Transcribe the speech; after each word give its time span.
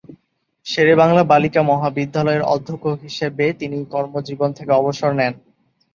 শেরেবাংলা 0.65 1.23
বালিকা 1.23 1.61
মহাবিদ্যালয়ের 1.63 2.47
অধ্যক্ষ 2.53 2.85
হিসেবে 3.03 3.45
তিনি 3.59 3.77
কর্মজীবন 3.93 4.49
থেকে 4.53 4.71
অবসর 4.71 5.11
নেন। 5.13 5.33